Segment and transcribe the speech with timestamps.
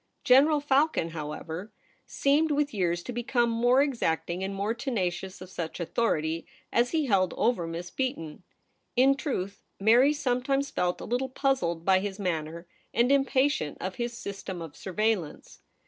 [0.23, 1.71] General Falcon, however,
[2.07, 7.05] seemed with }ears to become more exacting and more tenacious of such authority as he
[7.05, 8.41] held over Miss Beaton.
[8.95, 13.91] In truth, Mary sometimes felt a little puzzled by his manner, and impatient THE PRINCESS
[13.91, 13.91] AT HOME.
[13.91, 15.59] 159 of his system of surveillance.